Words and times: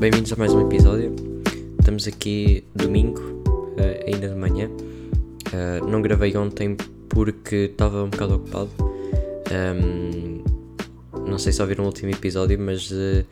bem-vindos 0.00 0.32
a 0.32 0.36
mais 0.36 0.54
um 0.54 0.62
episódio. 0.62 1.14
Estamos 1.78 2.08
aqui 2.08 2.64
domingo, 2.74 3.20
uh, 3.20 4.06
ainda 4.06 4.28
de 4.28 4.34
manhã. 4.34 4.70
Uh, 5.52 5.86
não 5.90 6.00
gravei 6.00 6.34
ontem 6.38 6.74
porque 7.10 7.68
estava 7.70 8.04
um 8.04 8.08
bocado 8.08 8.36
ocupado. 8.36 8.70
Um, 9.52 10.42
não 11.28 11.36
sei 11.36 11.52
se 11.52 11.60
ouviram 11.60 11.84
o 11.84 11.88
último 11.88 12.10
episódio, 12.12 12.58
mas 12.58 12.90
uh, 12.90 13.26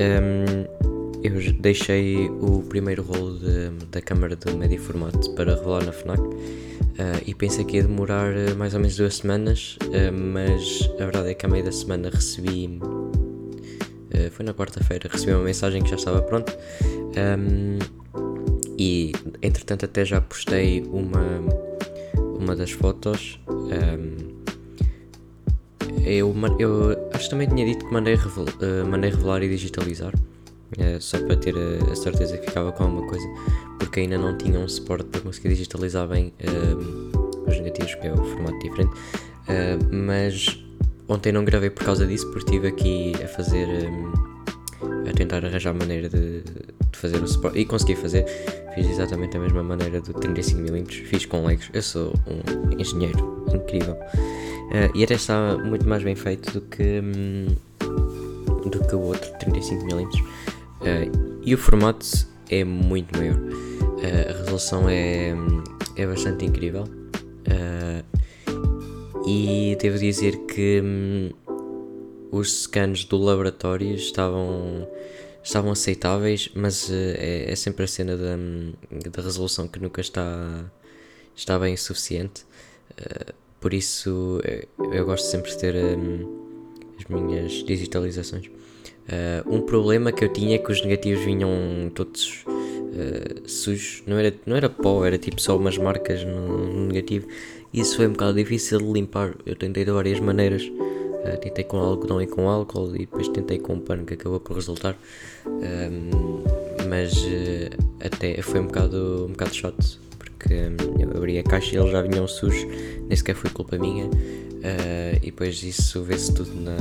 um, 0.00 1.20
eu 1.22 1.52
deixei 1.60 2.30
o 2.30 2.64
primeiro 2.66 3.02
rolo 3.02 3.38
de, 3.38 3.68
da 3.90 4.00
câmara 4.00 4.36
do 4.36 4.56
Media 4.56 4.80
Formato 4.80 5.30
para 5.32 5.54
revelar 5.54 5.84
na 5.84 5.92
FNAC. 5.92 6.22
e 7.26 7.34
pensei 7.34 7.66
que 7.66 7.76
ia 7.76 7.82
demorar 7.82 8.32
mais 8.56 8.72
ou 8.72 8.80
menos 8.80 8.96
duas 8.96 9.16
semanas, 9.16 9.76
mas 10.32 10.88
a 10.94 11.04
verdade 11.04 11.28
é 11.28 11.34
que 11.34 11.44
a 11.44 11.48
meio 11.48 11.64
da 11.64 11.72
semana 11.72 12.08
recebi 12.08 12.80
eh, 14.10 14.30
foi 14.30 14.44
na 14.44 14.54
quarta-feira, 14.54 15.08
recebi 15.10 15.32
uma 15.32 15.44
mensagem 15.44 15.82
que 15.82 15.90
já 15.90 15.96
estava 15.96 16.22
pronta. 16.22 16.56
Um, 17.16 17.78
e 18.78 19.12
entretanto 19.42 19.84
até 19.84 20.04
já 20.04 20.20
postei 20.20 20.82
uma, 20.82 21.40
uma 22.38 22.54
das 22.56 22.70
fotos. 22.70 23.40
Um, 23.48 24.38
eu, 26.04 26.34
eu 26.58 27.10
acho 27.12 27.24
que 27.24 27.30
também 27.30 27.48
tinha 27.48 27.66
dito 27.66 27.84
que 27.84 27.92
mandei, 27.92 28.14
revel, 28.14 28.44
uh, 28.44 28.86
mandei 28.86 29.10
revelar 29.10 29.42
e 29.42 29.48
digitalizar. 29.48 30.14
Uh, 30.14 31.00
só 31.00 31.18
para 31.18 31.36
ter 31.36 31.54
a, 31.56 31.92
a, 31.92 31.96
certeza 31.96 32.36
que 32.38 32.46
ficava 32.46 32.70
com 32.72 32.84
alguma 32.84 33.06
coisa, 33.06 33.26
porque 33.78 34.00
ainda 34.00 34.16
não 34.16 34.36
tinha 34.36 34.58
um 34.58 34.68
suporte 34.68 35.06
para 35.06 35.20
conseguir 35.20 35.48
digitalizar 35.48 36.06
bem 36.06 36.32
uh, 36.40 37.48
os 37.48 37.56
negativos, 37.58 37.94
que 37.96 38.06
é 38.06 38.12
o 38.12 38.16
formato 38.16 38.58
diferente. 38.60 38.92
mas 39.90 40.67
Ontem 41.08 41.32
não 41.32 41.42
gravei 41.42 41.70
por 41.70 41.84
causa 41.84 42.06
disso, 42.06 42.26
porque 42.30 42.50
estive 42.50 42.68
aqui 42.68 43.12
a 43.24 43.28
fazer. 43.28 43.66
Um, 43.66 44.12
a 45.08 45.12
tentar 45.12 45.44
arranjar 45.44 45.74
maneira 45.74 46.08
de, 46.08 46.42
de, 46.42 46.98
fazer 46.98 47.16
o 47.16 47.26
suporte. 47.26 47.58
E 47.58 47.64
consegui 47.64 47.96
fazer. 47.96 48.26
Fiz 48.74 48.88
exatamente 48.88 49.36
a 49.36 49.40
mesma 49.40 49.62
maneira 49.62 50.00
do 50.00 50.12
35mm. 50.12 51.06
Fiz 51.06 51.24
com 51.24 51.46
Legos. 51.46 51.70
Eu 51.72 51.82
sou 51.82 52.12
um 52.26 52.78
engenheiro 52.78 53.46
incrível. 53.52 53.94
Uh, 53.94 54.94
e 54.94 55.02
até 55.02 55.14
está 55.14 55.56
muito 55.56 55.88
mais 55.88 56.02
bem 56.02 56.14
feito 56.14 56.52
do 56.52 56.60
que. 56.60 57.00
Um, 57.02 57.46
do 58.68 58.86
que 58.86 58.94
o 58.94 59.00
outro 59.00 59.30
35mm. 59.38 60.22
Uh, 60.80 61.40
e 61.42 61.54
o 61.54 61.58
formato 61.58 62.06
é 62.50 62.62
muito 62.64 63.16
maior. 63.18 63.36
Uh, 63.36 64.30
a 64.30 64.32
resolução 64.40 64.88
é, 64.88 65.34
é 65.96 66.06
bastante 66.06 66.44
incrível. 66.44 66.97
Uh, 69.28 69.72
e 69.72 69.76
devo 69.76 69.98
dizer 69.98 70.36
que 70.46 70.80
hum, 70.82 71.30
os 72.32 72.62
scans 72.62 73.04
do 73.04 73.18
laboratório 73.18 73.94
estavam, 73.94 74.88
estavam 75.44 75.70
aceitáveis, 75.72 76.50
mas 76.54 76.88
uh, 76.88 76.92
é, 76.94 77.52
é, 77.52 77.56
sempre 77.56 77.84
a 77.84 77.86
cena 77.86 78.16
da, 78.16 78.36
hum, 78.36 78.72
da 78.90 79.22
resolução 79.22 79.68
que 79.68 79.78
nunca 79.78 80.00
está, 80.00 80.70
está 81.36 81.58
bem 81.58 81.76
suficiente. 81.76 82.44
Uh, 82.92 83.34
por 83.60 83.74
isso 83.74 84.40
eh, 84.44 84.68
eu 84.92 85.04
gosto 85.04 85.24
sempre 85.24 85.50
de 85.50 85.58
ter 85.58 85.74
um, 85.74 86.86
as 86.96 87.04
minhas 87.06 87.52
digitalizações. 87.64 88.46
Uh, 88.46 89.42
um 89.46 89.62
problema 89.62 90.12
que 90.12 90.24
eu 90.24 90.32
tinha 90.32 90.54
é 90.54 90.58
que 90.58 90.70
os 90.70 90.80
negativos 90.80 91.24
vinham 91.24 91.50
todos 91.94 92.44
sujos, 93.46 94.02
não 94.06 94.16
era, 94.16 94.34
não 94.44 94.56
era 94.56 94.68
pó, 94.68 95.04
era 95.04 95.18
tipo 95.18 95.40
só 95.40 95.56
umas 95.56 95.78
marcas 95.78 96.24
no, 96.24 96.72
no 96.72 96.86
negativo 96.86 97.28
isso 97.72 97.96
foi 97.96 98.06
um 98.06 98.12
bocado 98.12 98.34
difícil 98.34 98.78
de 98.78 98.92
limpar. 98.92 99.34
Eu 99.44 99.56
tentei 99.56 99.84
de 99.84 99.90
várias 99.90 100.20
maneiras. 100.20 100.62
Uh, 100.62 101.36
tentei 101.40 101.64
com 101.64 101.78
algodão 101.78 102.22
e 102.22 102.26
com 102.26 102.48
álcool 102.48 102.94
e 102.94 103.00
depois 103.00 103.28
tentei 103.28 103.58
com 103.58 103.74
um 103.74 103.80
pano 103.80 104.04
que 104.04 104.14
acabou 104.14 104.40
por 104.40 104.54
resultar. 104.54 104.96
Um, 105.46 106.44
mas 106.88 107.12
uh, 107.14 107.76
até 108.00 108.40
foi 108.40 108.60
um 108.60 108.66
bocado, 108.66 109.26
um 109.28 109.32
bocado 109.32 109.54
chato 109.54 110.08
porque 110.38 110.54
um, 110.54 111.00
eu 111.00 111.16
abri 111.16 111.38
a 111.38 111.42
caixa 111.42 111.74
e 111.74 111.78
eles 111.78 111.90
já 111.90 112.00
vinham 112.00 112.26
sujos, 112.28 112.64
nem 113.08 113.16
sequer 113.16 113.34
foi 113.34 113.50
culpa 113.50 113.76
minha. 113.76 114.06
Uh, 114.06 115.16
e 115.22 115.26
depois 115.26 115.62
isso 115.62 116.02
vê-se 116.02 116.32
tudo 116.32 116.52
na, 116.54 116.76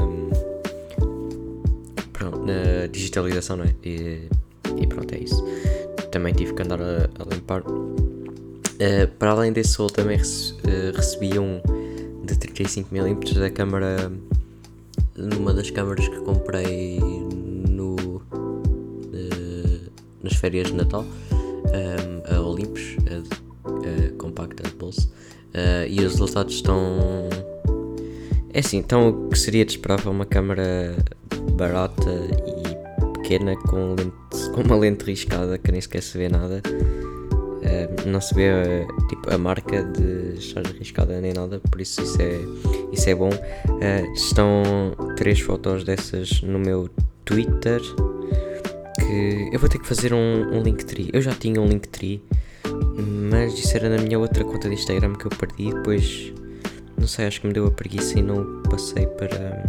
pronto, 2.14 2.40
na 2.40 2.88
digitalização, 2.88 3.58
não 3.58 3.66
é? 3.66 3.74
E, 3.84 4.28
e, 4.80 4.88
pronto, 4.88 5.14
é 5.14 5.19
isso. 5.19 5.44
Também 6.12 6.34
tive 6.34 6.54
que 6.54 6.62
andar 6.62 6.81
a, 6.81 7.09
a 7.19 7.34
limpar 7.34 7.64
Uh, 8.78 9.08
para 9.18 9.32
além 9.32 9.52
desse 9.52 9.76
rolo 9.76 9.90
também 9.90 10.18
rece 10.18 10.54
uh, 10.54 10.96
recebi 10.96 11.40
um 11.40 11.60
de 12.24 12.36
35mm 12.36 13.34
da 13.40 13.50
câmara 13.50 14.12
numa 15.16 15.52
das 15.52 15.72
câmaras 15.72 16.08
que 16.08 16.18
comprei 16.18 17.00
no, 17.00 17.96
uh, 17.96 18.22
nas 20.22 20.36
férias 20.36 20.68
de 20.68 20.76
Natal 20.76 21.04
um, 21.04 22.36
a 22.36 22.40
Olympus 22.40 22.98
a, 23.10 23.18
a 23.66 24.12
compacta 24.20 24.62
de 24.70 24.76
bolso. 24.76 25.12
E 25.90 25.98
os 26.06 26.12
resultados 26.12 26.54
estão 26.54 27.30
é 28.54 28.60
assim, 28.60 28.78
então 28.78 29.10
o 29.10 29.30
que 29.30 29.40
seria 29.40 29.66
de 29.66 29.72
esperar 29.72 30.08
uma 30.08 30.26
câmara 30.26 30.96
barata 31.54 32.12
e 32.46 33.18
pequena 33.18 33.56
com, 33.56 33.96
lente, 33.96 34.50
com 34.54 34.62
uma 34.62 34.76
lente 34.76 35.04
riscada 35.04 35.58
que 35.58 35.72
nem 35.72 35.82
sequer 35.82 36.04
se 36.04 36.16
vê 36.16 36.30
nada 36.30 36.62
Uh, 37.57 38.07
não 38.07 38.22
se 38.22 38.34
vê 38.34 38.50
uh, 38.51 39.07
tipo, 39.07 39.34
a 39.34 39.38
marca 39.38 39.84
de 39.84 40.35
estar 40.38 40.66
arriscada 40.66 41.19
nem 41.19 41.34
nada, 41.34 41.59
por 41.59 41.81
isso 41.81 42.01
isso 42.01 42.22
é, 42.22 42.40
isso 42.91 43.09
é 43.09 43.16
bom. 43.16 43.29
Uh, 43.29 44.13
estão 44.13 44.63
três 45.16 45.40
fotos 45.40 45.84
dessas 45.84 46.41
no 46.41 46.59
meu 46.59 46.90
Twitter 47.25 47.81
que 49.07 49.50
eu 49.51 49.59
vou 49.59 49.69
ter 49.69 49.79
que 49.79 49.88
fazer 49.88 50.13
um, 50.13 50.57
um 50.57 50.62
Linktree. 50.62 51.09
Eu 51.13 51.22
já 51.22 51.34
tinha 51.34 51.62
um 51.62 51.68
Linktree, 51.68 52.22
mas 53.31 53.53
isso 53.53 53.75
era 53.75 53.89
na 53.89 54.01
minha 54.01 54.19
outra 54.19 54.44
conta 54.44 54.68
de 54.68 54.75
Instagram 54.75 55.13
que 55.13 55.25
eu 55.25 55.31
perdi. 55.31 55.74
Depois, 55.74 56.34
não 56.97 57.07
sei, 57.07 57.25
acho 57.28 57.41
que 57.41 57.47
me 57.47 57.53
deu 57.53 57.66
a 57.68 57.72
preguiça 57.72 58.19
e 58.19 58.22
não 58.22 58.62
passei 58.63 59.07
para, 59.07 59.63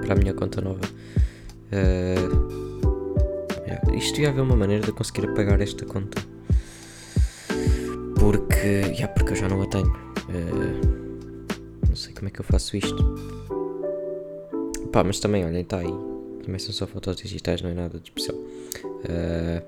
para 0.00 0.14
a 0.14 0.16
minha 0.16 0.32
conta 0.34 0.60
nova. 0.60 0.80
Uh, 1.72 2.62
isto 3.94 4.20
ia 4.20 4.30
haver 4.30 4.40
uma 4.40 4.56
maneira 4.56 4.84
de 4.84 4.92
conseguir 4.92 5.26
apagar 5.28 5.60
esta 5.60 5.84
conta. 5.84 6.31
Porque. 8.22 8.54
Yeah, 8.94 9.08
porque 9.08 9.32
eu 9.32 9.36
já 9.36 9.48
não 9.48 9.60
a 9.60 9.66
tenho. 9.66 9.88
Uh, 10.28 11.88
não 11.88 11.96
sei 11.96 12.14
como 12.14 12.28
é 12.28 12.30
que 12.30 12.38
eu 12.38 12.44
faço 12.44 12.76
isto. 12.76 12.96
Pá, 14.92 15.02
mas 15.02 15.18
também, 15.18 15.44
olhem, 15.44 15.62
está 15.62 15.80
aí. 15.80 15.92
Também 16.44 16.60
são 16.60 16.72
só 16.72 16.86
fotos 16.86 17.16
digitais, 17.16 17.60
não 17.62 17.70
é 17.70 17.74
nada 17.74 17.98
de 17.98 18.10
especial. 18.10 18.36
Uh, 18.38 19.62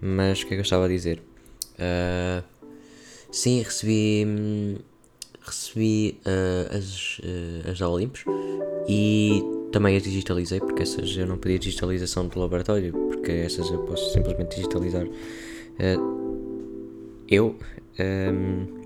mas 0.00 0.42
o 0.42 0.46
que 0.46 0.54
é 0.54 0.56
que 0.56 0.60
eu 0.60 0.62
estava 0.62 0.84
a 0.84 0.88
dizer? 0.88 1.20
Uh, 1.74 2.44
sim, 3.32 3.62
recebi. 3.62 4.78
Recebi 5.44 6.20
as, 6.70 7.20
as 7.70 7.78
da 7.78 7.86
Olympus 7.86 8.24
e 8.88 9.42
também 9.72 9.94
as 9.94 10.02
digitalizei, 10.02 10.58
porque 10.58 10.84
essas 10.84 11.14
eu 11.16 11.26
não 11.26 11.36
pedi 11.36 11.58
digitalização 11.58 12.28
do 12.28 12.38
laboratório, 12.38 12.92
porque 12.92 13.30
essas 13.30 13.68
eu 13.70 13.80
posso 13.80 14.10
simplesmente 14.12 14.56
digitalizar. 14.56 15.04
Uh, 15.04 16.23
eu. 17.28 17.56
Um, 17.98 18.84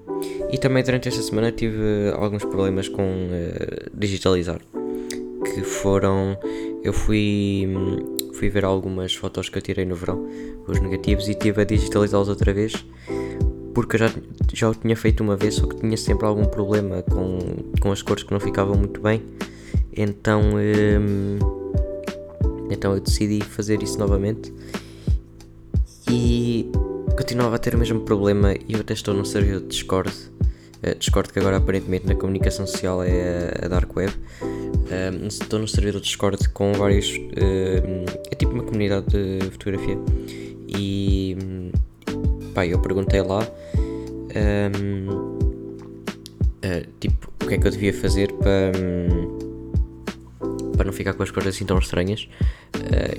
e 0.50 0.58
também 0.58 0.82
durante 0.82 1.08
esta 1.08 1.22
semana 1.22 1.52
tive 1.52 2.10
alguns 2.14 2.44
problemas 2.44 2.88
com 2.88 3.02
uh, 3.02 3.90
digitalizar. 3.94 4.60
Que 5.44 5.62
foram. 5.62 6.36
Eu 6.82 6.92
fui, 6.92 7.66
fui 8.34 8.48
ver 8.48 8.64
algumas 8.64 9.14
fotos 9.14 9.48
que 9.48 9.58
eu 9.58 9.62
tirei 9.62 9.84
no 9.84 9.94
verão, 9.94 10.26
os 10.66 10.80
negativos, 10.80 11.28
e 11.28 11.34
tive 11.34 11.62
a 11.62 11.64
digitalizá-los 11.64 12.28
outra 12.28 12.52
vez. 12.52 12.72
Porque 13.74 13.96
eu 13.96 14.00
já, 14.00 14.10
já 14.52 14.70
o 14.70 14.74
tinha 14.74 14.96
feito 14.96 15.22
uma 15.22 15.36
vez, 15.36 15.54
só 15.54 15.66
que 15.66 15.76
tinha 15.76 15.96
sempre 15.96 16.26
algum 16.26 16.44
problema 16.44 17.02
com, 17.02 17.38
com 17.80 17.92
as 17.92 18.02
cores 18.02 18.22
que 18.22 18.32
não 18.32 18.40
ficavam 18.40 18.76
muito 18.76 19.00
bem. 19.00 19.22
Então. 19.96 20.42
Um, 20.54 21.38
então 22.70 22.94
eu 22.94 23.00
decidi 23.00 23.42
fazer 23.42 23.82
isso 23.82 23.98
novamente. 23.98 24.52
Continuava 27.28 27.56
a 27.56 27.58
ter 27.58 27.74
o 27.74 27.78
mesmo 27.78 28.00
problema 28.00 28.54
e 28.54 28.72
eu 28.72 28.80
até 28.80 28.94
estou 28.94 29.12
num 29.12 29.22
servidor 29.22 29.60
de 29.60 29.66
Discord. 29.66 30.10
Uh, 30.82 30.98
Discord 30.98 31.30
que 31.30 31.38
agora 31.38 31.58
aparentemente 31.58 32.06
na 32.06 32.14
comunicação 32.14 32.66
social 32.66 33.02
é 33.02 33.52
a, 33.62 33.68
Dark 33.68 33.94
Web. 33.94 34.10
Uh, 34.40 35.26
estou 35.26 35.58
num 35.58 35.66
servidor 35.66 36.00
de 36.00 36.06
Discord 36.06 36.48
com 36.48 36.72
vários. 36.72 37.14
Uh, 37.14 38.06
é 38.30 38.34
tipo 38.34 38.52
uma 38.52 38.62
comunidade 38.62 39.08
de 39.10 39.50
fotografia. 39.50 39.98
E. 40.68 41.36
Pá, 42.54 42.64
eu 42.64 42.78
perguntei 42.78 43.20
lá. 43.20 43.46
Tipo, 46.98 47.30
o 47.44 47.46
que 47.46 47.54
é 47.54 47.58
que 47.58 47.66
eu 47.66 47.70
devia 47.70 47.92
fazer 47.92 48.32
para. 48.32 48.72
Para 50.78 50.86
não 50.86 50.92
ficar 50.92 51.12
com 51.12 51.22
as 51.22 51.30
cores 51.30 51.48
assim 51.48 51.66
tão 51.66 51.78
estranhas. 51.78 52.28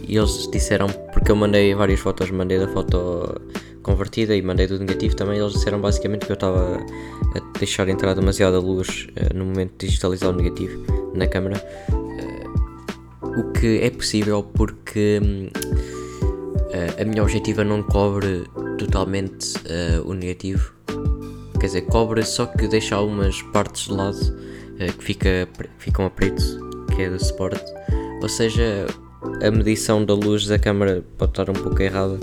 e 0.08 0.18
eles 0.18 0.50
disseram, 0.52 0.88
porque 1.14 1.32
eu 1.32 1.36
mandei 1.36 1.76
várias 1.76 2.00
fotos, 2.00 2.32
mandei 2.32 2.58
da 2.58 2.68
foto 2.68 3.40
convertida 3.84 4.36
e 4.36 4.42
mandei 4.42 4.66
do 4.68 4.80
negativo 4.80 5.16
também, 5.16 5.40
eles 5.40 5.54
disseram 5.54 5.80
basicamente 5.80 6.26
que 6.26 6.32
eu 6.32 6.36
estava 6.36 6.78
a 7.36 7.60
deixar 7.60 7.88
entrar 7.90 8.14
demasiada 8.14 8.60
luz 8.60 9.08
uh, 9.12 9.38
no 9.38 9.46
momento 9.46 9.74
de 9.78 9.88
digitalizar 9.88 10.30
o 10.30 10.34
negativo 10.34 10.84
na 11.14 11.28
câmera. 11.28 11.62
Uh, 11.92 13.40
o 13.40 13.52
que 13.54 13.80
é 13.82 13.90
possível 13.90 14.44
porque 14.44 15.20
a 17.00 17.06
minha 17.06 17.24
objetiva 17.24 17.64
não 17.64 17.82
cobre 17.82 18.44
totalmente 18.78 19.56
uh, 19.60 20.06
o 20.06 20.14
negativo. 20.14 20.74
Quer 21.60 21.66
dizer, 21.66 21.82
cobre 21.84 22.24
só 22.24 22.46
que 22.46 22.68
deixa 22.68 22.96
algumas 22.96 23.42
partes 23.42 23.88
de 23.88 23.94
lado 23.94 24.18
uh, 24.18 24.98
que 24.98 25.04
fica, 25.04 25.48
ficam 25.78 26.06
a 26.06 26.10
preto, 26.10 26.69
que 27.00 27.04
é 27.04 27.10
do 27.10 27.24
suporte. 27.24 27.74
Ou 28.22 28.28
seja, 28.28 28.86
a 29.42 29.50
medição 29.50 30.04
da 30.04 30.14
luz 30.14 30.46
da 30.46 30.60
câmera 30.60 31.02
pode 31.18 31.32
estar 31.32 31.50
um 31.50 31.54
pouco 31.54 31.82
errada. 31.82 32.20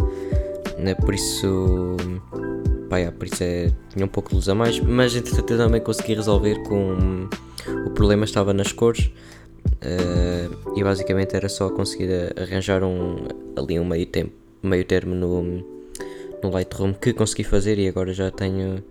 Né? 0.78 0.94
Por 0.94 1.14
isso. 1.14 1.96
Pá, 2.90 2.99
yeah, 2.99 3.17
por 3.17 3.26
isso 3.26 3.43
é, 3.43 3.73
tinha 3.88 4.05
um 4.05 4.08
pouco 4.08 4.28
de 4.28 4.34
luz 4.34 4.49
a 4.50 4.55
mais. 4.55 4.78
Mas 4.78 5.17
entretanto 5.17 5.50
eu 5.55 5.58
também 5.58 5.81
consegui 5.81 6.12
resolver 6.12 6.62
com. 6.64 7.26
O 7.87 7.90
problema 7.90 8.26
estava 8.26 8.52
nas 8.52 8.70
cores. 8.70 9.11
Uh, 9.67 10.79
e 10.79 10.84
basicamente 10.84 11.34
era 11.34 11.49
só 11.49 11.70
conseguir 11.70 12.11
arranjar 12.38 12.84
um, 12.84 13.26
ali 13.56 13.81
um 13.81 13.84
meio, 13.84 14.06
tempo, 14.06 14.32
meio 14.62 14.84
termo 14.84 15.14
no, 15.14 15.43
no 16.43 16.50
Lightroom 16.50 16.93
que 16.93 17.12
consegui 17.12 17.44
fazer 17.44 17.79
e 17.79 17.88
agora 17.88 18.12
já 18.12 18.31
tenho. 18.31 18.84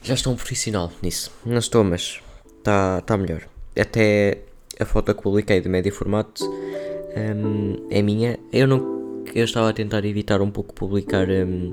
Já 0.00 0.14
estou 0.14 0.32
um 0.32 0.36
profissional 0.36 0.92
nisso. 1.02 1.32
Não 1.44 1.58
estou, 1.58 1.82
mas 1.82 2.20
está 2.58 3.00
tá 3.00 3.16
melhor. 3.16 3.42
Até 3.78 4.46
a 4.78 4.84
foto 4.84 5.14
que 5.14 5.22
publiquei 5.22 5.60
de 5.60 5.68
médio 5.68 5.92
formato 5.92 6.44
um, 7.16 7.86
é 7.90 8.02
minha. 8.02 8.38
Eu 8.52 8.66
não. 8.66 9.24
Eu 9.34 9.44
estava 9.44 9.70
a 9.70 9.72
tentar 9.72 10.04
evitar 10.04 10.40
um 10.40 10.50
pouco 10.50 10.74
publicar. 10.74 11.28
Um, 11.28 11.72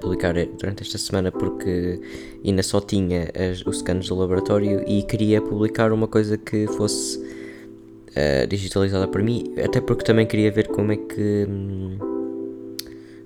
publicar 0.00 0.34
durante 0.58 0.82
esta 0.82 0.98
semana 0.98 1.30
porque 1.30 2.00
ainda 2.44 2.64
só 2.64 2.80
tinha 2.80 3.30
as, 3.36 3.64
os 3.64 3.78
scans 3.78 4.08
do 4.08 4.16
laboratório 4.16 4.82
e 4.84 5.04
queria 5.04 5.40
publicar 5.40 5.92
uma 5.92 6.08
coisa 6.08 6.36
que 6.36 6.66
fosse 6.66 7.18
uh, 7.18 8.44
digitalizada 8.48 9.06
para 9.06 9.22
mim, 9.22 9.54
até 9.64 9.80
porque 9.80 10.02
também 10.02 10.26
queria 10.26 10.50
ver 10.50 10.66
como 10.66 10.90
é 10.90 10.96
que 10.96 11.46
um, 11.48 11.98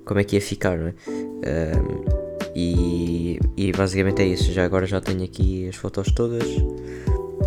como 0.04 0.20
é 0.20 0.24
que 0.24 0.36
ia 0.36 0.42
ficar, 0.42 0.76
não 0.76 0.88
é? 0.88 0.94
Um, 1.08 2.26
e, 2.54 3.38
e 3.56 3.72
basicamente 3.72 4.22
é 4.22 4.26
isso. 4.26 4.52
Já 4.52 4.64
agora 4.64 4.86
já 4.86 5.00
tenho 5.00 5.24
aqui 5.24 5.68
as 5.68 5.76
fotos 5.76 6.12
todas. 6.12 6.46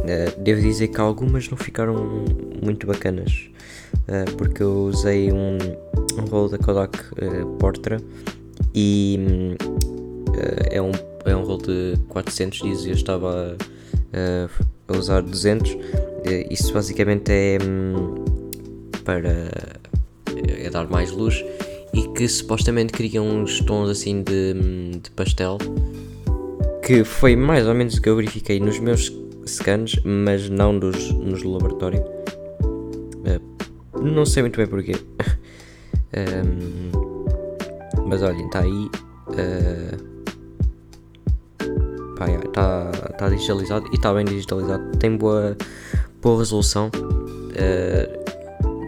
Uh, 0.09 0.39
devo 0.39 0.59
dizer 0.59 0.88
que 0.88 1.00
algumas 1.00 1.47
não 1.50 1.57
ficaram 1.57 2.25
muito 2.63 2.88
bacanas 2.88 3.47
uh, 3.94 4.35
porque 4.38 4.63
eu 4.63 4.85
usei 4.85 5.31
um, 5.31 5.59
um 6.17 6.25
rolo 6.25 6.50
da 6.50 6.57
Kodak 6.57 6.97
uh, 6.97 7.45
Portra 7.59 8.01
e 8.73 9.19
é, 10.71 10.81
um, 10.81 10.91
é 11.25 11.35
um 11.35 11.44
rolo 11.44 11.61
de 11.61 11.94
400 12.07 12.59
dias 12.59 12.85
e 12.85 12.89
eu 12.89 12.95
estava 12.95 13.56
a, 14.88 14.97
usar 14.97 15.21
200 15.21 15.77
isso 16.50 16.73
basicamente 16.73 17.31
é 17.31 17.59
um, 17.61 18.15
para 19.03 19.51
é 20.47 20.69
dar 20.71 20.89
mais 20.89 21.11
luz 21.11 21.45
e 21.94 22.07
que 22.13 22.27
supostamente 22.27 22.94
cria 22.94 23.21
uns 23.21 23.59
tons 23.61 23.89
assim 23.89 24.23
de, 24.23 24.56
de 25.03 25.11
pastel 25.11 25.59
que 26.83 27.03
foi 27.03 27.35
mais 27.35 27.67
ou 27.67 27.75
menos 27.75 27.94
o 27.95 28.01
que 28.01 28.09
eu 28.09 28.15
verifiquei 28.15 28.59
nos 28.59 28.79
meus 28.79 29.29
scans, 29.50 30.00
mas 30.04 30.50
não 30.50 30.78
dos, 30.78 31.12
nos 31.12 31.42
do 31.42 31.51
laboratório. 31.51 32.01
Uh, 32.01 33.42
não 34.01 34.25
sei 34.25 34.44
muito 34.44 34.57
bem 34.57 34.68
porquê. 34.68 34.96
um, 36.46 36.92
mas 38.07 38.22
olhem, 38.22 38.46
está 38.46 38.62
aí. 38.62 38.90
Uh, 39.30 40.10
está 42.46 42.92
tá 43.18 43.30
digitalizado 43.30 43.88
e 43.92 43.96
está 43.96 44.13
bem 44.13 44.25
digitalizado. 44.25 44.98
Tem 44.98 45.16
boa, 45.16 45.56
boa 46.22 46.40
resolução. 46.40 46.88
Uh, 46.88 48.19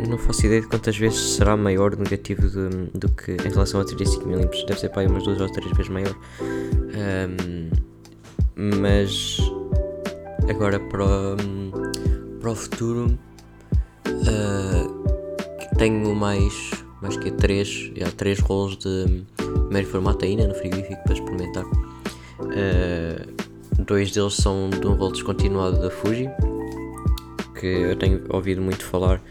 não 0.10 0.18
faço 0.18 0.46
ideia 0.46 0.62
de 0.62 0.68
quantas 0.68 0.98
vezes 0.98 1.36
será 1.36 1.56
maior 1.56 1.94
o 1.94 1.98
negativo 1.98 2.50
de, 2.50 2.69
do 2.98 3.10
que 3.10 3.31
em 3.31 3.50
relação 3.50 3.80
a 3.80 3.86
35mm. 3.86 4.66
Deve 4.66 4.80
ser 4.80 4.90
para 4.90 5.04
aí 5.04 5.07
umas 5.07 5.24
duas 5.24 5.40
ou 5.40 5.50
três 5.52 5.72
vezes 5.72 5.90
maior. 5.90 6.16
Um, 6.42 7.69
mas 8.56 9.38
agora 10.50 10.80
para, 10.80 11.36
para 12.40 12.52
o 12.52 12.56
futuro 12.56 13.18
uh, 14.08 15.78
tenho 15.78 16.16
mais, 16.16 16.72
mais 17.02 17.18
que 17.18 17.32
três, 17.32 17.92
já, 17.96 18.12
três 18.12 18.40
rolos 18.40 18.78
de 18.78 19.24
primeiro 19.38 19.88
formato 19.88 20.26
ainda 20.26 20.48
no 20.48 20.54
frigorífico 20.54 21.04
para 21.04 21.14
experimentar. 21.14 21.66
Uh, 21.66 23.84
dois 23.86 24.12
deles 24.12 24.36
são 24.36 24.70
de 24.70 24.86
um 24.86 24.94
rolo 24.94 25.12
descontinuado 25.12 25.80
da 25.80 25.90
Fuji 25.90 26.30
que 27.60 27.68
eu 27.68 27.96
tenho 27.96 28.24
ouvido 28.30 28.62
muito 28.62 28.84
falar 28.84 29.22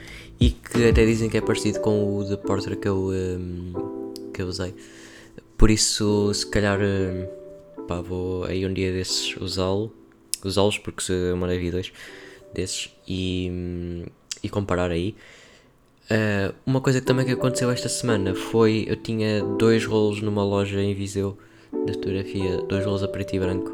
e 0.40 0.50
que 0.50 0.88
até 0.88 1.04
dizem 1.04 1.28
que 1.28 1.36
é 1.36 1.40
parecido 1.40 1.80
com 1.80 2.16
o 2.16 2.24
de 2.24 2.36
Porter 2.36 2.78
que 2.78 2.88
eu, 2.88 3.08
um, 3.08 4.12
que 4.32 4.40
eu 4.40 4.46
usei. 4.46 4.74
Por 5.58 5.70
isso, 5.70 6.32
se 6.32 6.46
calhar, 6.46 6.78
pá, 7.86 8.00
vou 8.00 8.44
aí 8.44 8.64
um 8.64 8.72
dia 8.72 8.92
desses 8.92 9.36
usá-lo, 9.36 9.92
usá-los 10.48 10.78
porque 10.78 11.02
se 11.02 11.12
eu 11.12 11.36
mandei 11.36 11.70
dois 11.70 11.92
desses 12.52 12.90
e, 13.06 14.04
e 14.42 14.48
comparar 14.48 14.90
aí. 14.90 15.14
Uh, 16.10 16.52
uma 16.66 16.80
coisa 16.80 17.00
que 17.00 17.06
também 17.06 17.24
que 17.24 17.32
aconteceu 17.32 17.70
esta 17.70 17.88
semana 17.88 18.34
foi 18.34 18.84
eu 18.88 18.96
tinha 18.96 19.44
dois 19.44 19.84
rolos 19.84 20.20
numa 20.20 20.44
loja 20.44 20.80
em 20.80 20.92
Viseu 20.92 21.38
de 21.86 21.92
fotografia, 21.92 22.56
dois 22.62 22.84
rolos 22.84 23.04
a 23.04 23.08
preto 23.08 23.36
e 23.36 23.38
branco, 23.38 23.70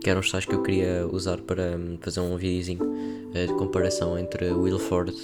que 0.00 0.08
eram 0.08 0.20
os 0.20 0.30
tais 0.30 0.46
que 0.46 0.54
eu 0.54 0.62
queria 0.62 1.06
usar 1.06 1.38
para 1.42 1.76
hum, 1.76 1.98
fazer 2.00 2.20
um 2.20 2.36
videozinho 2.38 2.82
uh, 2.82 3.46
de 3.46 3.52
comparação 3.54 4.18
entre 4.18 4.46
o 4.46 4.62
Wilford 4.62 5.14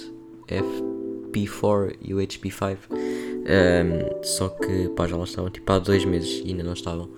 FP4 0.47 1.95
e 1.99 2.13
o 2.13 2.17
HP5. 2.17 2.77
Um, 2.91 4.23
só 4.23 4.49
que 4.49 4.89
pá, 4.89 5.07
já 5.07 5.17
lá 5.17 5.23
estavam 5.23 5.49
tipo 5.49 5.71
há 5.71 5.79
dois 5.79 6.05
meses 6.05 6.43
e 6.45 6.49
ainda 6.49 6.63
não 6.63 6.73
estavam. 6.73 7.09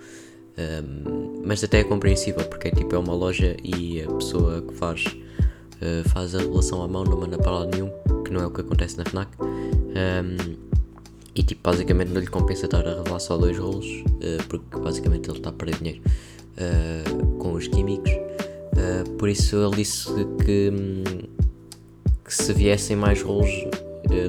Um, 0.58 1.42
mas 1.46 1.64
até 1.64 1.80
é 1.80 1.84
compreensível 1.84 2.44
porque 2.46 2.70
tipo, 2.70 2.96
é 2.96 2.98
uma 2.98 3.14
loja 3.14 3.58
e 3.64 4.02
a 4.02 4.12
pessoa 4.12 4.62
que 4.62 4.74
faz, 4.74 5.06
uh, 5.06 6.08
faz 6.10 6.36
a 6.36 6.40
relação 6.40 6.84
à 6.84 6.88
mão 6.88 7.04
não 7.04 7.20
manda 7.20 7.38
para 7.38 7.52
lado 7.52 7.72
nenhum, 7.72 7.92
que 8.24 8.32
não 8.32 8.42
é 8.42 8.46
o 8.46 8.52
que 8.52 8.62
acontece 8.62 8.98
na 8.98 9.06
FNAC. 9.06 9.30
Um, 9.42 10.56
e 11.36 11.42
tipo, 11.42 11.62
basicamente 11.64 12.10
não 12.10 12.22
lhe 12.22 12.28
compensa 12.28 12.66
estar 12.66 12.88
a 12.88 12.98
revelar 12.98 13.20
só 13.20 13.36
dois 13.38 13.58
rolos, 13.58 13.88
uh, 13.88 14.44
porque 14.48 14.80
basicamente 14.80 15.30
ele 15.30 15.38
está 15.38 15.50
a 15.50 15.54
perder 15.54 15.78
dinheiro 15.78 16.02
uh, 16.58 17.38
com 17.38 17.54
os 17.54 17.68
químicos. 17.68 18.12
por 19.18 19.30
isso 19.30 19.56
ele 19.56 19.76
disse 19.78 20.10
que 20.46 20.72
que 22.26 22.34
se 22.34 22.54
viessem 22.54 22.96
mais 22.96 23.22
rolos 23.22 23.50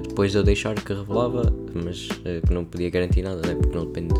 depois 0.03 0.33
de 0.33 0.39
eu 0.39 0.43
deixar 0.43 0.75
que 0.75 0.93
revelava, 0.93 1.53
mas 1.75 2.09
que 2.47 2.53
não 2.53 2.65
podia 2.65 2.91
garantir 2.91 3.23
nada, 3.23 3.41
né? 3.47 3.55
porque 3.55 3.77
não 3.77 3.87
depende, 3.87 4.15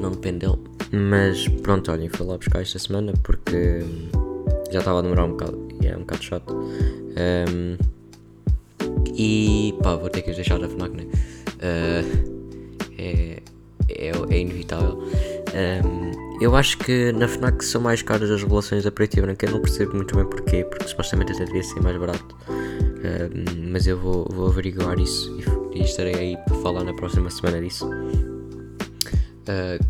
não 0.00 0.10
depende 0.10 0.46
dele. 0.46 0.73
Mas 0.94 1.48
pronto, 1.48 1.90
olhem, 1.90 2.08
fui 2.08 2.24
lá 2.24 2.36
buscar 2.36 2.62
esta 2.62 2.78
semana 2.78 3.12
porque 3.24 3.80
já 4.70 4.78
estava 4.78 5.00
a 5.00 5.02
demorar 5.02 5.24
um 5.24 5.30
bocado 5.30 5.68
e 5.80 5.88
é 5.88 5.96
um 5.96 6.00
bocado 6.00 6.22
chato. 6.22 6.54
Um, 6.54 7.76
e 9.16 9.74
pá, 9.82 9.96
vou 9.96 10.08
ter 10.08 10.22
que 10.22 10.32
deixar 10.32 10.62
a 10.62 10.68
FNAC, 10.68 10.96
né? 10.96 11.06
é, 12.98 13.42
é, 13.88 14.12
é 14.30 14.38
inevitável. 14.38 15.02
Um, 15.54 16.40
eu 16.40 16.54
acho 16.54 16.78
que 16.78 17.12
na 17.12 17.26
FNAC 17.26 17.64
são 17.64 17.80
mais 17.80 18.02
caras 18.02 18.30
as 18.30 18.42
revelações 18.42 18.84
da 18.84 18.90
preto 18.92 19.18
e 19.18 19.20
branca, 19.20 19.46
eu 19.46 19.52
não 19.52 19.60
percebo 19.60 19.96
muito 19.96 20.14
bem 20.16 20.24
porquê, 20.24 20.64
porque 20.64 20.86
supostamente 20.86 21.32
até 21.32 21.44
devia 21.44 21.62
ser 21.62 21.80
mais 21.80 21.96
barato. 21.96 22.36
Uh, 22.48 23.68
mas 23.70 23.86
eu 23.86 23.98
vou, 23.98 24.28
vou 24.30 24.46
averiguar 24.46 24.98
isso 24.98 25.36
e, 25.72 25.78
e, 25.78 25.82
estarei 25.82 26.14
aí 26.14 26.36
para 26.36 26.54
falar 26.56 26.84
na 26.84 26.94
próxima 26.94 27.30
semana 27.30 27.60
disso. 27.60 27.88
Uh, 29.48 29.84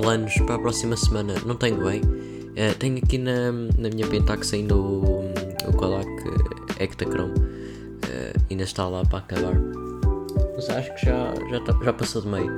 planos 0.00 0.34
para 0.46 0.54
a 0.54 0.58
próxima 0.58 0.96
semana 0.96 1.34
não 1.44 1.54
tenho 1.54 1.84
bem. 1.84 2.00
Uh, 2.00 2.74
tenho 2.78 2.98
aqui 2.98 3.18
na, 3.18 3.52
na 3.52 3.88
minha 3.90 4.06
Pentax 4.06 4.52
ainda 4.54 4.74
o, 4.74 5.30
o 5.68 5.72
Kodak 5.76 6.08
Ektachrome. 6.78 7.38
Uh, 7.38 8.40
ainda 8.50 8.64
está 8.64 8.88
lá 8.88 9.04
para 9.04 9.18
acabar. 9.18 9.54
Mas 10.54 10.70
acho 10.70 10.94
que 10.94 11.06
já, 11.06 11.34
já, 11.50 11.60
tá, 11.60 11.78
já 11.84 11.92
passou 11.92 12.22
de 12.22 12.28
meio 12.28 12.50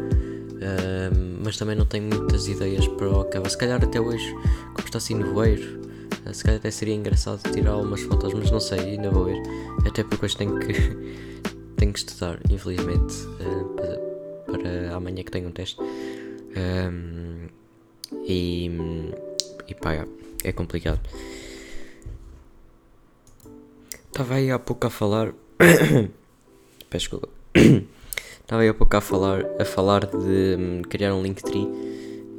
mas 1.45 1.57
também 1.57 1.75
não 1.75 1.85
tenho 1.85 2.05
muitas 2.05 2.47
ideias 2.47 2.87
para 2.87 3.09
o 3.09 3.21
acabar. 3.21 3.49
Se 3.49 3.59
calhar 3.59 3.83
até 3.83 4.01
hoje, 4.01 4.33
como 4.75 4.87
está 4.87 4.99
assim 4.99 5.15
nevoeiro, 5.15 5.81
uh, 6.27 6.33
se 6.33 6.45
calhar 6.45 6.59
até 6.59 6.71
seria 6.71 6.95
engraçado 6.95 7.43
tirar 7.53 7.73
algumas 7.73 8.01
fotos, 8.03 8.33
mas 8.33 8.51
não 8.51 8.61
sei, 8.61 8.79
ainda 8.79 9.11
vou 9.11 9.25
ver. 9.25 9.43
Até 9.87 10.05
porque 10.05 10.25
hoje 10.25 10.37
tenho 10.37 10.59
que, 10.59 10.73
tenho 11.77 11.93
que 11.93 11.99
estudar, 11.99 12.39
infelizmente, 12.49 13.15
uh, 13.41 13.65
para, 13.75 14.59
para, 14.59 14.97
amanhã 14.97 15.23
que 15.25 15.31
tenho 15.31 15.49
um 15.49 15.53
teste. 15.53 15.81
E, 18.27 18.71
e 19.69 19.75
pá, 19.75 20.07
é 20.45 20.53
complicado. 20.53 21.01
Estava 24.09 24.35
aí 24.35 24.51
há 24.51 24.59
pouco 24.59 24.87
a 24.87 24.91
falar. 24.91 25.33
Peço 25.59 27.09
desculpa. 27.09 27.29
Estava 28.43 28.63
aí 28.63 28.69
há 28.69 28.75
pouco 28.75 28.97
a 28.97 29.01
falar, 29.01 29.45
a 29.59 29.65
falar 29.65 30.07
de 30.07 30.57
um, 30.59 30.83
criar 30.83 31.15
um 31.15 31.23
Linktree. 31.23 31.67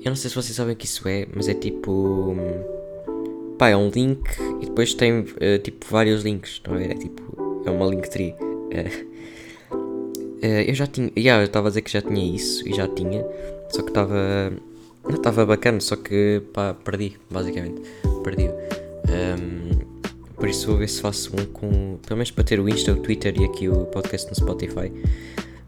Eu 0.03 0.09
não 0.09 0.15
sei 0.15 0.29
se 0.29 0.35
vocês 0.35 0.55
sabem 0.55 0.73
o 0.73 0.77
que 0.77 0.85
isso 0.85 1.07
é, 1.07 1.27
mas 1.33 1.47
é 1.47 1.53
tipo. 1.53 1.91
Um, 1.91 3.57
pá, 3.57 3.69
é 3.69 3.77
um 3.77 3.89
link 3.89 4.21
e 4.61 4.65
depois 4.65 4.93
tem 4.93 5.21
uh, 5.21 5.59
tipo 5.63 5.85
vários 5.89 6.23
links, 6.23 6.61
não 6.67 6.75
é? 6.75 6.91
É 6.91 6.95
tipo, 6.95 7.63
é 7.65 7.71
uma 7.71 7.85
link 7.87 8.09
tree. 8.09 8.35
Uh, 8.41 9.73
uh, 9.73 10.61
eu 10.67 10.75
já 10.75 10.85
tinha, 10.87 11.09
yeah, 11.17 11.41
eu 11.41 11.45
estava 11.45 11.67
a 11.67 11.69
dizer 11.69 11.81
que 11.81 11.91
já 11.91 12.01
tinha 12.01 12.35
isso 12.35 12.67
e 12.67 12.73
já 12.73 12.87
tinha, 12.87 13.25
só 13.69 13.81
que 13.81 13.89
estava, 13.89 14.51
estava 15.09 15.45
bacana, 15.45 15.79
só 15.79 15.95
que 15.95 16.41
pá, 16.53 16.73
perdi, 16.73 17.17
basicamente, 17.29 17.81
perdi. 18.23 18.49
Um, 18.49 19.73
por 20.35 20.49
isso 20.49 20.67
vou 20.67 20.77
ver 20.77 20.89
se 20.89 21.01
faço 21.01 21.31
um 21.35 21.45
com, 21.45 21.97
pelo 22.05 22.17
menos 22.17 22.31
para 22.31 22.43
ter 22.43 22.59
o 22.59 22.67
Insta, 22.67 22.91
o 22.91 22.97
Twitter 22.97 23.33
e 23.39 23.45
aqui 23.45 23.69
o 23.69 23.85
podcast 23.85 24.29
no 24.29 24.35
Spotify. 24.35 24.91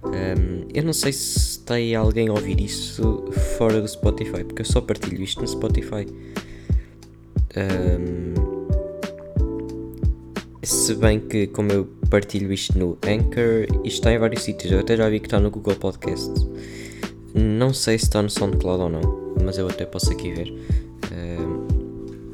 Um, 0.04 0.68
eu 0.74 0.84
não 0.84 0.94
sei 0.94 1.12
se 1.13 1.60
tem 1.60 1.96
alguém 1.96 2.27
a 2.27 2.34
ouvir 2.34 2.60
isso 2.60 3.25
fora 3.58 3.82
do 3.82 3.88
Spotify, 3.88 4.44
porque 4.44 4.62
eu 4.62 4.65
só 4.65 4.82
partilho 4.82 5.24
isto 5.24 5.42
no 5.42 5.48
Spotify. 5.48 6.06
Um, 7.58 8.46
se 10.62 10.96
bem 10.96 11.20
que, 11.20 11.48
como 11.48 11.72
eu 11.72 11.88
partilho 12.10 12.51
isto 12.51 12.77
no 12.77 12.98
Anchor, 13.06 13.68
isto 13.84 14.00
está 14.00 14.12
em 14.12 14.18
vários 14.18 14.44
sítios. 14.44 14.72
Eu 14.72 14.80
até 14.80 14.98
já 14.98 15.08
vi 15.10 15.20
que 15.20 15.27
está 15.27 15.39
no 15.39 15.51
Google 15.51 15.75
Podcast. 15.75 16.32
Não 17.36 17.74
sei 17.74 17.98
se 17.98 18.06
está 18.06 18.22
no 18.22 18.30
SoundCloud 18.30 18.84
ou 18.84 18.89
não, 18.89 19.36
mas 19.44 19.58
eu 19.58 19.68
até 19.68 19.86
posso 19.86 20.10
aqui 20.10 20.32
ver. 20.32 20.54
Um, 21.12 21.68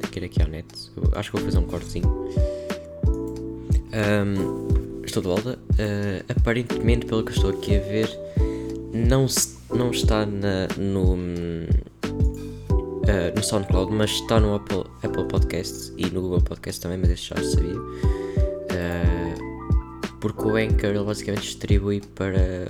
aqui 0.00 0.24
aqui 0.24 0.40
à 0.40 0.46
net. 0.46 0.68
Eu 0.96 1.10
acho 1.18 1.32
que 1.32 1.36
vou 1.38 1.44
fazer 1.44 1.58
um 1.58 1.66
cortezinho. 1.66 2.08
Um, 3.92 5.02
estou 5.04 5.20
de 5.20 5.28
volta. 5.28 5.58
Uh, 5.72 6.24
aparentemente, 6.38 7.06
pelo 7.06 7.24
que 7.24 7.32
estou 7.32 7.50
aqui 7.50 7.76
a 7.76 7.80
ver, 7.80 8.08
não, 8.94 9.26
não 9.74 9.90
está 9.90 10.24
na, 10.24 10.68
no, 10.78 11.14
uh, 11.14 11.18
no 13.34 13.42
SoundCloud, 13.42 13.92
mas 13.92 14.10
está 14.10 14.38
no 14.38 14.54
Apple, 14.54 14.84
Apple 15.02 15.24
Podcasts 15.24 15.92
e 15.98 16.06
no 16.10 16.20
Google 16.22 16.42
Podcast 16.42 16.80
também, 16.80 16.98
mas 16.98 17.10
esse 17.10 17.24
já 17.24 17.34
sabia. 17.42 17.76
Uh, 17.76 19.32
porque 20.20 20.42
o 20.42 20.54
Anchor 20.54 21.04
basicamente 21.04 21.42
distribui 21.42 22.00
para 22.14 22.68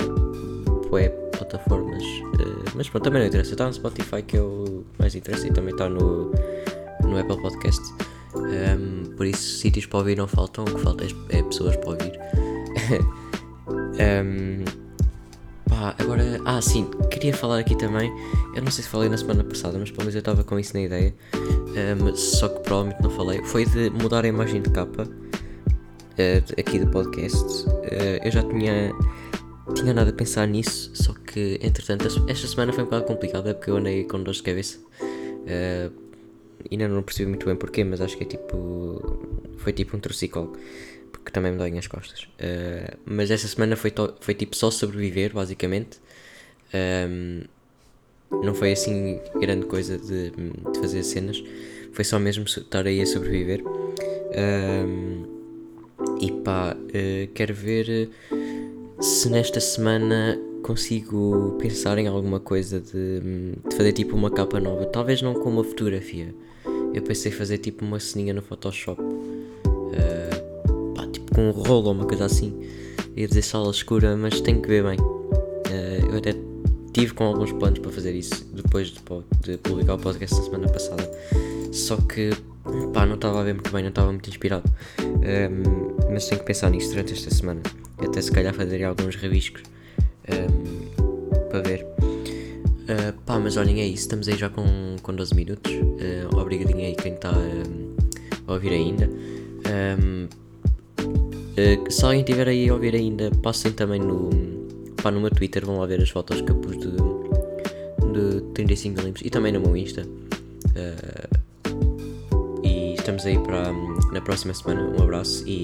web 0.90 1.21
plataformas. 1.44 2.02
Uh, 2.04 2.64
mas 2.74 2.88
pronto, 2.88 3.04
também 3.04 3.20
não 3.20 3.28
interessa. 3.28 3.52
Está 3.52 3.66
no 3.66 3.72
Spotify 3.72 4.22
que 4.22 4.36
é 4.36 4.40
o 4.40 4.84
mais 4.98 5.14
interessa 5.14 5.46
e 5.46 5.52
também 5.52 5.72
está 5.72 5.88
no, 5.88 6.32
no 7.02 7.18
Apple 7.18 7.40
Podcast. 7.40 7.82
Um, 8.34 9.14
por 9.16 9.26
isso, 9.26 9.58
sítios 9.58 9.86
para 9.86 9.98
ouvir 9.98 10.16
não 10.16 10.26
faltam, 10.26 10.64
o 10.64 10.74
que 10.74 10.80
falta 10.80 11.04
é, 11.04 11.38
é 11.38 11.42
pessoas 11.42 11.76
para 11.76 11.90
ouvir. 11.90 12.18
um, 13.68 14.82
Pá, 15.72 15.94
agora. 15.98 16.38
Ah, 16.44 16.60
sim, 16.60 16.86
queria 17.10 17.32
falar 17.32 17.58
aqui 17.58 17.74
também. 17.74 18.12
Eu 18.54 18.62
não 18.62 18.70
sei 18.70 18.84
se 18.84 18.90
falei 18.90 19.08
na 19.08 19.16
semana 19.16 19.42
passada, 19.42 19.78
mas 19.78 19.90
pelo 19.90 20.02
menos 20.02 20.14
eu 20.14 20.18
estava 20.18 20.44
com 20.44 20.58
isso 20.58 20.74
na 20.74 20.82
ideia. 20.82 21.14
Um, 21.34 22.14
só 22.14 22.46
que 22.46 22.60
provavelmente 22.60 23.02
não 23.02 23.10
falei. 23.10 23.42
Foi 23.44 23.64
de 23.64 23.88
mudar 23.90 24.24
a 24.24 24.28
imagem 24.28 24.60
de 24.60 24.68
capa 24.70 25.04
uh, 25.04 26.60
aqui 26.60 26.78
do 26.78 26.86
podcast. 26.88 27.66
Uh, 27.66 28.20
eu 28.22 28.30
já 28.30 28.42
tinha. 28.42 28.92
Tinha 29.74 29.94
nada 29.94 30.10
a 30.10 30.12
pensar 30.12 30.46
nisso, 30.46 30.90
só 30.94 31.14
que 31.14 31.58
entretanto 31.62 32.06
esta 32.28 32.46
semana 32.46 32.72
foi 32.72 32.82
um 32.82 32.86
bocado 32.86 33.04
complicada 33.04 33.54
porque 33.54 33.70
eu 33.70 33.76
andei 33.76 34.04
com 34.04 34.22
dor 34.22 34.34
de 34.34 34.42
cabeça. 34.42 34.78
Uh, 35.00 35.92
ainda 36.70 36.88
não 36.88 37.02
percebi 37.02 37.28
muito 37.28 37.46
bem 37.46 37.56
porquê, 37.56 37.84
mas 37.84 38.00
acho 38.00 38.16
que 38.16 38.24
é 38.24 38.26
tipo. 38.26 39.18
Foi 39.58 39.72
tipo 39.72 39.96
um 39.96 40.00
trocicolo 40.00 40.56
porque 41.12 41.30
também 41.30 41.52
me 41.52 41.58
doem 41.58 41.78
as 41.78 41.86
costas. 41.86 42.24
Uh, 42.24 42.98
mas 43.06 43.30
essa 43.30 43.46
semana 43.46 43.76
foi, 43.76 43.92
foi 44.20 44.34
tipo 44.34 44.56
só 44.56 44.70
sobreviver, 44.70 45.32
basicamente. 45.32 46.00
Um, 46.74 47.42
não 48.42 48.54
foi 48.54 48.72
assim 48.72 49.20
grande 49.38 49.66
coisa 49.66 49.98
de, 49.98 50.30
de, 50.30 50.78
fazer 50.80 51.02
cenas, 51.02 51.42
foi 51.92 52.02
só 52.02 52.18
mesmo 52.18 52.44
estar 52.44 52.86
aí 52.86 53.00
a 53.00 53.06
sobreviver. 53.06 53.62
Um, 53.64 55.30
e 56.20 56.32
pá, 56.32 56.74
uh, 56.76 57.32
quero 57.32 57.54
ver 57.54 58.10
se 59.02 59.28
nesta 59.28 59.58
semana 59.58 60.38
consigo 60.62 61.56
pensar 61.58 61.98
em 61.98 62.06
alguma 62.06 62.38
coisa 62.38 62.80
de, 62.80 63.20
de, 63.20 63.76
fazer 63.76 63.92
tipo 63.92 64.14
uma 64.14 64.30
capa 64.30 64.60
nova. 64.60 64.86
Talvez 64.86 65.20
não 65.20 65.34
com 65.34 65.50
uma 65.50 65.64
fotografia. 65.64 66.32
Eu 66.94 67.02
pensei 67.02 67.32
fazer 67.32 67.58
tipo 67.58 67.84
uma 67.84 67.98
ceninha 67.98 68.32
no 68.32 68.40
Photoshop. 68.40 69.02
Uh, 69.02 70.32
com 71.34 71.48
um 71.48 71.50
rolo 71.50 71.88
ou 71.88 71.92
uma 71.92 72.06
coisa 72.06 72.26
assim. 72.26 72.54
Ia 73.16 73.26
dizer 73.26 73.42
sala 73.42 73.72
escura, 73.72 74.16
mas 74.16 74.40
tenho 74.40 74.62
que 74.62 74.68
ver 74.68 74.84
bem. 74.84 75.00
Uh, 75.00 76.12
eu 76.12 76.18
até 76.18 76.36
tive 76.92 77.12
com 77.12 77.24
alguns 77.24 77.50
planos 77.50 77.80
para 77.80 77.90
fazer 77.90 78.14
isso 78.14 78.44
depois 78.54 78.88
de, 78.88 79.00
de 79.42 79.58
publicar 79.58 79.94
o 79.94 79.98
podcast 79.98 80.36
da 80.36 80.42
semana 80.44 80.68
passada. 80.68 81.10
Só 81.72 81.96
que 81.96 82.30
pá, 82.92 83.04
não 83.04 83.16
estava 83.16 83.40
a 83.40 83.42
ver 83.42 83.54
muito 83.54 83.72
bem, 83.72 83.82
não 83.82 83.90
estava 83.90 84.12
muito 84.12 84.30
inspirado. 84.30 84.70
Um, 85.00 85.24
ehm, 85.24 85.62
mas 86.12 86.28
tenho 86.28 86.40
que 86.40 86.46
pensar 86.46 86.70
nisso 86.70 86.90
durante 86.90 87.14
esta 87.14 87.34
semana. 87.34 87.62
Até 88.04 88.20
se 88.20 88.30
calhar 88.30 88.54
fazer 88.54 88.84
alguns 88.84 89.16
rabiscos 89.16 89.62
um, 90.28 91.48
para 91.48 91.60
ver. 91.62 91.86
Uh, 92.02 93.12
pá, 93.24 93.38
mas 93.38 93.56
olhem, 93.56 93.80
é 93.80 93.86
isso. 93.86 94.02
Estamos 94.02 94.28
aí 94.28 94.36
já 94.36 94.48
com, 94.48 94.96
com 95.02 95.14
12 95.14 95.34
minutos. 95.34 95.72
Uh, 95.72 96.36
obrigadinho 96.36 96.80
aí 96.80 96.94
quem 96.94 97.14
está 97.14 97.30
uh, 97.30 97.96
a 98.46 98.52
ouvir 98.52 98.72
ainda. 98.72 99.08
Um, 99.98 100.28
Uh, 101.52 101.90
se 101.90 102.02
alguém 102.02 102.20
estiver 102.20 102.48
aí 102.48 102.68
a 102.70 102.72
ouvir 102.72 102.94
ainda, 102.94 103.30
passem 103.42 103.72
também 103.72 104.00
no, 104.00 104.30
pá, 105.02 105.10
no 105.10 105.20
meu 105.20 105.30
Twitter, 105.30 105.66
vão 105.66 105.78
lá 105.78 105.86
ver 105.86 106.00
as 106.00 106.08
fotos 106.08 106.40
que 106.40 106.50
eu 106.50 106.56
pus 106.56 106.78
de, 106.78 106.92
de 108.12 108.40
35mm 108.54 109.20
e 109.22 109.28
também 109.28 109.52
no 109.52 109.60
meu 109.60 109.76
Insta. 109.76 110.02
Uh, 110.02 111.28
e 112.64 112.94
estamos 112.94 113.26
aí 113.26 113.38
para 113.38 113.70
na 114.12 114.22
próxima 114.22 114.54
semana. 114.54 114.82
Um 114.98 115.02
abraço 115.02 115.46
e, 115.46 115.62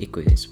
e 0.00 0.06
cuidem-se. 0.08 0.48